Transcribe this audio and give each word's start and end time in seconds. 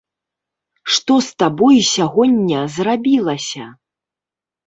Што 0.93 1.17
з 1.25 1.29
табой 1.43 1.77
сягоння 1.95 2.61
зрабілася? 2.79 3.65